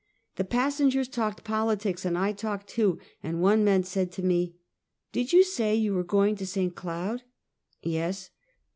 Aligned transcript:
The 0.37 0.43
passengers 0.43 1.07
talked 1.07 1.43
politics 1.43 2.05
and 2.05 2.17
I 2.17 2.31
talked 2.31 2.67
too, 2.69 2.97
and 3.21 3.39
one 3.39 3.63
man 3.63 3.83
said 3.83 4.11
to 4.13 4.23
me:" 4.23 4.55
Did 5.11 5.31
you 5.31 5.43
say 5.43 5.75
you 5.75 5.93
were 5.93 6.03
going 6.03 6.35
to 6.37 6.47
St. 6.47 6.73
Cloud?" 6.75 7.21
Yes." 7.83 8.31